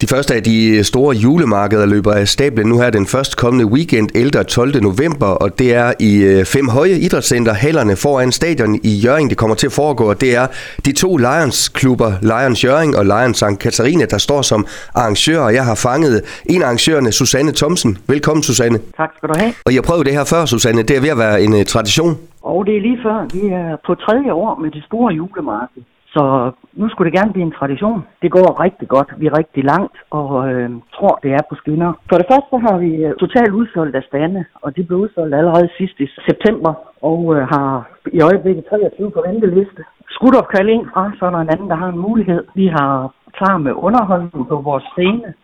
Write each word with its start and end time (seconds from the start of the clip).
De 0.00 0.06
første 0.06 0.34
af 0.34 0.42
de 0.42 0.84
store 0.84 1.16
julemarkeder 1.16 1.86
løber 1.86 2.12
af 2.12 2.28
stablen 2.28 2.66
nu 2.68 2.80
her 2.80 2.90
den 2.90 3.06
første 3.06 3.36
kommende 3.36 3.66
weekend, 3.66 4.08
11. 4.14 4.44
12. 4.44 4.82
november, 4.82 5.26
og 5.26 5.58
det 5.58 5.74
er 5.74 5.92
i 6.00 6.12
øh, 6.22 6.44
Fem 6.44 6.68
Høje 6.68 6.96
Idrætscenter, 7.06 7.52
hallerne 7.52 7.96
foran 7.96 8.32
stadion 8.32 8.74
i 8.74 8.92
Jørgen, 9.04 9.28
det 9.30 9.38
kommer 9.38 9.56
til 9.56 9.66
at 9.66 9.72
foregå, 9.72 10.04
og 10.12 10.20
det 10.20 10.36
er 10.36 10.46
de 10.86 10.92
to 10.92 11.16
Lions-klubber, 11.16 12.10
Lions 12.22 12.64
Jørgen 12.64 12.94
og 12.94 13.04
Lions 13.04 13.36
St. 13.36 13.58
Katarina, 13.60 14.04
der 14.04 14.18
står 14.18 14.42
som 14.42 14.66
arrangører, 14.94 15.44
og 15.48 15.54
jeg 15.54 15.64
har 15.64 15.74
fanget 15.74 16.16
en 16.46 16.62
af 16.62 16.66
arrangørerne, 16.66 17.12
Susanne 17.12 17.52
Thomsen. 17.52 17.98
Velkommen, 18.08 18.42
Susanne. 18.42 18.78
Tak 18.96 19.10
skal 19.16 19.28
du 19.28 19.34
have. 19.38 19.52
Og 19.66 19.74
jeg 19.74 19.82
prøvede 19.82 20.04
det 20.04 20.12
her 20.12 20.24
før, 20.24 20.44
Susanne. 20.44 20.82
Det 20.82 20.96
er 20.96 21.00
ved 21.00 21.12
at 21.16 21.18
være 21.18 21.42
en 21.42 21.52
uh, 21.52 21.62
tradition. 21.62 22.12
Og 22.42 22.66
det 22.66 22.76
er 22.76 22.80
lige 22.80 22.98
før, 23.06 23.18
vi 23.36 23.42
er 23.60 23.76
på 23.86 23.94
tredje 23.94 24.32
år 24.32 24.52
med 24.62 24.70
det 24.70 24.82
store 24.88 25.14
julemarked. 25.14 25.82
Så 26.14 26.52
nu 26.72 26.88
skulle 26.88 27.10
det 27.10 27.18
gerne 27.18 27.32
blive 27.32 27.46
en 27.46 27.58
tradition. 27.60 28.00
Det 28.22 28.30
går 28.30 28.60
rigtig 28.64 28.88
godt. 28.88 29.10
Vi 29.20 29.26
er 29.26 29.38
rigtig 29.38 29.64
langt, 29.64 29.96
og 30.10 30.30
øh, 30.50 30.70
tror, 30.96 31.14
det 31.22 31.30
er 31.32 31.42
på 31.48 31.54
skinner. 31.54 31.92
For 32.08 32.16
det 32.18 32.26
første 32.32 32.56
har 32.66 32.76
vi 32.78 32.90
øh, 33.06 33.14
totalt 33.22 33.52
udsolgt 33.60 33.96
af 33.96 34.02
stande, 34.02 34.44
og 34.62 34.76
de 34.76 34.84
blev 34.84 34.98
udsolgt 34.98 35.34
allerede 35.34 35.68
sidst 35.78 36.00
i 36.00 36.06
september, 36.28 36.72
og 37.02 37.20
øh, 37.36 37.42
har 37.54 37.90
i 38.12 38.20
øjeblikket 38.20 38.64
23 38.70 39.10
på 39.10 39.22
venteliste. 39.26 39.82
Skudt 40.10 40.36
op 40.40 40.50
ind 40.74 40.86
fra, 40.92 41.12
så 41.18 41.26
er 41.26 41.30
der 41.30 41.38
en 41.38 41.52
anden, 41.54 41.70
der 41.70 41.76
har 41.76 41.88
en 41.88 42.04
mulighed. 42.08 42.44
Vi 42.54 42.66
har 42.66 43.14
klar 43.38 43.56
med 43.58 43.72
underholdning 43.72 44.48
på 44.48 44.56
vores 44.56 44.84
scene, 44.92 45.34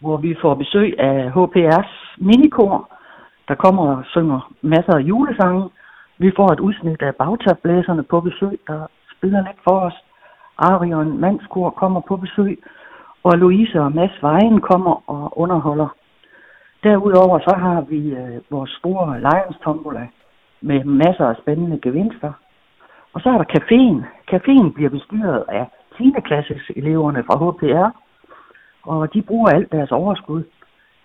hvor 0.00 0.16
vi 0.16 0.36
får 0.42 0.54
besøg 0.54 1.00
af 1.00 1.30
HPR's 1.36 1.92
minikor, 2.18 2.88
der 3.48 3.54
kommer 3.54 3.96
og 3.96 4.02
synger 4.04 4.52
masser 4.62 4.94
af 4.96 5.00
julesange. 5.00 5.68
Vi 6.18 6.32
får 6.36 6.48
et 6.52 6.60
udsnit 6.60 7.02
af 7.02 7.14
bagtabblæserne 7.14 8.02
på 8.02 8.20
besøg, 8.20 8.60
der 8.66 8.86
spiller 9.16 9.40
lidt 9.46 9.60
for 9.64 9.80
os. 9.80 9.96
Arion 10.58 11.20
Mandskor 11.20 11.70
kommer 11.70 12.00
på 12.00 12.16
besøg, 12.16 12.58
og 13.22 13.38
Louise 13.38 13.80
og 13.80 13.92
Mads 13.92 14.22
Vejen 14.22 14.60
kommer 14.60 15.10
og 15.10 15.38
underholder. 15.38 15.88
Derudover 16.82 17.38
så 17.38 17.54
har 17.56 17.80
vi 17.80 18.00
øh, 18.10 18.40
vores 18.50 18.70
store 18.70 19.20
Lions 19.20 19.58
Tombola 19.64 20.06
med 20.60 20.84
masser 20.84 21.26
af 21.26 21.36
spændende 21.42 21.78
gevinster. 21.82 22.32
Og 23.12 23.20
så 23.20 23.28
er 23.28 23.38
der 23.38 23.52
caféen. 23.56 23.98
Caféen 24.32 24.72
bliver 24.74 24.90
bestyret 24.90 25.44
af 25.48 25.66
10. 25.96 26.12
klasses 26.24 26.62
eleverne 26.76 27.24
fra 27.26 27.36
HPR, 27.42 27.88
og 28.82 29.14
de 29.14 29.22
bruger 29.22 29.48
alt 29.48 29.72
deres 29.72 29.92
overskud 29.92 30.42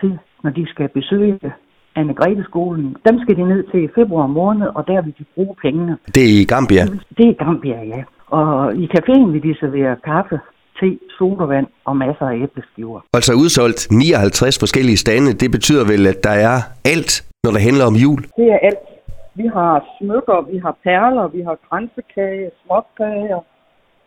til, 0.00 0.18
når 0.42 0.50
de 0.50 0.66
skal 0.66 0.88
besøge 0.88 1.52
anne 1.94 2.14
Grete 2.14 2.44
skolen. 2.44 2.96
Dem 3.08 3.20
skal 3.20 3.36
de 3.36 3.42
ned 3.42 3.62
til 3.70 3.84
i 3.84 3.88
februar 3.94 4.26
måned, 4.26 4.66
og 4.74 4.86
der 4.86 5.02
vil 5.02 5.14
de 5.18 5.24
bruge 5.34 5.54
pengene. 5.62 5.98
Det 6.14 6.22
er 6.22 6.40
i 6.42 6.44
Gambia? 6.44 6.84
Det 7.16 7.26
er 7.26 7.30
i 7.30 7.38
Gambia, 7.44 7.84
ja. 7.84 8.02
Og 8.30 8.76
i 8.76 8.86
caféen 8.94 9.26
vil 9.32 9.42
de 9.42 9.54
servere 9.60 9.96
kaffe, 10.04 10.40
te, 10.80 10.98
sodavand 11.18 11.66
og 11.84 11.96
masser 11.96 12.26
af 12.26 12.36
æbleskiver. 12.42 13.00
Altså 13.14 13.32
udsolgt 13.32 13.80
59 13.90 14.58
forskellige 14.58 14.96
stande. 14.96 15.32
Det 15.32 15.50
betyder 15.50 15.84
vel, 15.92 16.06
at 16.06 16.24
der 16.24 16.36
er 16.50 16.56
alt, 16.84 17.12
når 17.44 17.50
det 17.50 17.62
handler 17.68 17.84
om 17.90 17.94
jul? 17.94 18.20
Det 18.36 18.46
er 18.54 18.58
alt. 18.68 18.86
Vi 19.34 19.46
har 19.46 19.74
smykker, 19.98 20.38
vi 20.52 20.58
har 20.58 20.76
perler, 20.82 21.28
vi 21.28 21.40
har 21.42 21.56
kransekage, 21.68 22.50
småkager, 22.62 23.40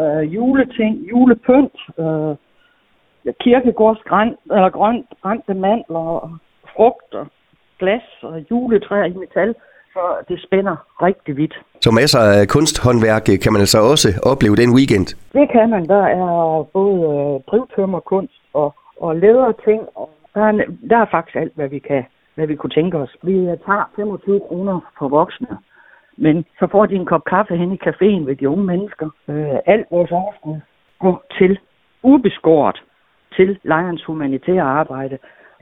øh, 0.00 0.34
juleting, 0.34 0.94
julepynt, 1.10 1.78
øh, 2.02 2.34
kirkegårdsgrænt, 3.40 4.38
eller 4.56 4.70
grønt, 4.70 5.06
brændte 5.22 5.54
mandler, 5.54 6.40
frugter, 6.72 7.24
glas 7.78 8.06
og 8.22 8.44
juletræer 8.50 9.04
i 9.04 9.12
metal 9.22 9.54
så 9.94 10.04
det 10.28 10.38
spænder 10.46 10.76
rigtig 11.06 11.36
vidt. 11.36 11.54
Så 11.80 11.90
masser 11.90 12.20
af 12.20 12.48
kunsthåndværk 12.48 13.26
kan 13.42 13.52
man 13.52 13.60
altså 13.64 13.80
også 13.92 14.08
opleve 14.32 14.56
den 14.62 14.70
weekend? 14.78 15.06
Det 15.38 15.46
kan 15.54 15.70
man. 15.70 15.88
Der 15.94 16.04
er 16.20 16.62
både 16.76 16.96
øh, 17.12 17.34
drivtømmerkunst 17.48 18.40
og, 18.52 18.74
og 19.00 19.16
læderting. 19.16 19.80
Og 19.94 20.10
der, 20.34 20.44
er, 20.50 20.52
der 20.90 20.98
er 20.98 21.06
faktisk 21.10 21.36
alt, 21.36 21.54
hvad 21.54 21.68
vi, 21.68 21.78
kan, 21.78 22.04
hvad 22.34 22.46
vi 22.46 22.56
kunne 22.56 22.76
tænke 22.78 22.96
os. 22.96 23.12
Vi 23.22 23.34
tager 23.66 23.90
25 23.96 24.40
kroner 24.48 24.76
for 24.98 25.08
voksne. 25.08 25.48
Men 26.16 26.44
så 26.58 26.66
får 26.72 26.86
de 26.86 26.94
en 26.94 27.06
kop 27.06 27.24
kaffe 27.24 27.56
hen 27.56 27.72
i 27.72 27.80
caféen 27.86 28.24
ved 28.28 28.36
de 28.36 28.48
unge 28.48 28.64
mennesker. 28.64 29.08
Øh, 29.28 29.58
alt 29.66 29.86
vores 29.90 30.10
overskud 30.10 30.60
går 30.98 31.24
til 31.38 31.58
ubeskåret 32.02 32.82
til 33.36 33.58
lejrens 33.62 34.04
humanitære 34.04 34.62
arbejde. 34.62 35.18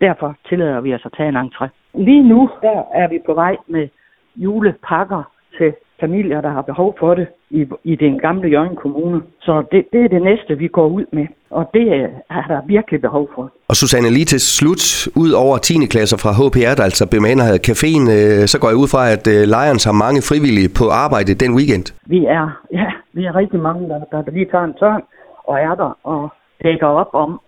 Derfor 0.00 0.36
tillader 0.48 0.80
vi 0.80 0.94
os 0.94 1.04
at 1.04 1.12
tage 1.16 1.28
en 1.28 1.36
entré. 1.36 1.66
Lige 1.94 2.28
nu 2.28 2.50
der 2.62 2.82
er 2.94 3.08
vi 3.08 3.18
på 3.26 3.34
vej 3.34 3.56
med 3.66 3.88
julepakker 4.36 5.22
til 5.58 5.72
familier, 6.00 6.40
der 6.40 6.50
har 6.50 6.62
behov 6.62 6.96
for 6.98 7.14
det 7.14 7.26
i, 7.50 7.66
i 7.84 7.96
den 7.96 8.18
gamle 8.18 8.48
Jørgen 8.48 8.76
Kommune. 8.76 9.22
Så 9.40 9.64
det, 9.72 9.84
det 9.92 10.04
er 10.04 10.08
det 10.08 10.22
næste, 10.22 10.58
vi 10.58 10.68
går 10.68 10.88
ud 10.88 11.04
med, 11.12 11.26
og 11.50 11.70
det 11.74 11.86
er 12.30 12.42
der 12.48 12.60
virkelig 12.66 13.00
behov 13.00 13.30
for. 13.34 13.52
Og 13.68 13.76
Susanne, 13.76 14.10
lige 14.10 14.24
til 14.24 14.40
slut, 14.40 14.84
ud 15.22 15.30
over 15.44 15.56
10. 15.58 15.86
klasser 15.86 16.18
fra 16.22 16.32
HPR, 16.38 16.74
der 16.76 16.84
altså 16.90 17.04
bemander 17.14 17.46
caféen, 17.68 18.04
øh, 18.16 18.46
så 18.52 18.56
går 18.60 18.68
jeg 18.68 18.78
ud 18.82 18.88
fra, 18.94 19.02
at 19.14 19.24
øh, 19.34 19.42
Lions 19.54 19.84
har 19.88 19.96
mange 20.04 20.20
frivillige 20.30 20.70
på 20.78 20.84
arbejde 21.04 21.34
den 21.44 21.52
weekend. 21.58 21.86
Vi 22.14 22.20
er, 22.38 22.46
ja, 22.72 22.88
vi 23.12 23.24
er 23.24 23.34
rigtig 23.40 23.60
mange, 23.60 23.88
der, 23.88 23.98
der, 24.12 24.30
lige 24.30 24.50
tager 24.52 24.64
en 24.64 24.74
tørn 24.80 25.02
og 25.50 25.54
er 25.68 25.74
der 25.82 25.90
og 26.02 26.22
dækker 26.64 26.86
op 26.86 27.10
om, 27.12 27.40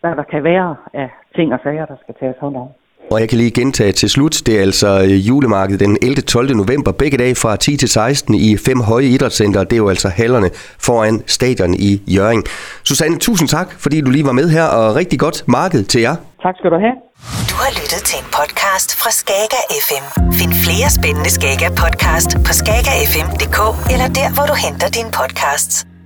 hvad 0.00 0.16
der 0.16 0.22
kan 0.32 0.44
være 0.44 0.76
af 0.94 1.08
ting 1.36 1.52
og 1.54 1.60
sager, 1.62 1.86
der 1.86 1.96
skal 2.02 2.14
tages 2.20 2.36
hånd 2.40 2.56
om. 2.56 2.68
Og 3.10 3.20
jeg 3.20 3.28
kan 3.28 3.38
lige 3.38 3.50
gentage 3.50 3.92
til 3.92 4.10
slut, 4.10 4.42
det 4.46 4.56
er 4.58 4.62
altså 4.62 5.00
øh, 5.02 5.28
julemarkedet 5.28 5.80
den 5.80 5.98
11. 6.02 6.22
12. 6.22 6.56
november, 6.56 6.92
begge 6.92 7.16
dage 7.18 7.34
fra 7.34 7.56
10 7.56 7.76
til 7.76 7.88
16 7.88 8.34
i 8.34 8.56
Fem 8.56 8.80
Høje 8.80 9.04
Idrætscenter. 9.04 9.64
Det 9.64 9.72
er 9.72 9.76
jo 9.76 9.88
altså 9.88 10.08
hallerne 10.08 10.50
foran 10.80 11.22
stadion 11.26 11.74
i 11.74 12.02
Jørgen. 12.06 12.44
Susanne, 12.84 13.18
tusind 13.18 13.48
tak, 13.48 13.68
fordi 13.78 14.00
du 14.00 14.10
lige 14.10 14.26
var 14.26 14.32
med 14.32 14.48
her, 14.50 14.64
og 14.64 14.94
rigtig 14.96 15.18
godt 15.18 15.44
marked 15.46 15.84
til 15.84 16.00
jer. 16.00 16.16
Tak 16.42 16.54
skal 16.58 16.70
du 16.70 16.78
have. 16.86 16.94
Du 17.50 17.54
har 17.62 17.70
lyttet 17.80 18.00
til 18.10 18.18
en 18.22 18.28
podcast 18.38 18.88
fra 19.00 19.10
Skager 19.10 19.62
FM. 19.86 20.04
Find 20.32 20.52
flere 20.64 20.88
spændende 20.98 21.30
Skager 21.30 21.70
podcast 21.82 22.30
på 22.46 22.52
skagerfm.dk 22.60 23.58
eller 23.92 24.08
der, 24.18 24.28
hvor 24.34 24.46
du 24.50 24.54
henter 24.64 24.88
dine 24.98 25.10
podcasts. 25.20 25.97